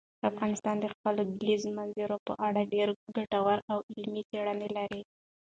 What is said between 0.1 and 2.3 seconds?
افغانستان د خپلو کلیزو منظره